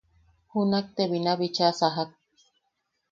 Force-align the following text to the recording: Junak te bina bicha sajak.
Junak 0.51 0.85
te 0.95 1.03
bina 1.11 1.31
bicha 1.39 1.67
sajak. 1.79 2.09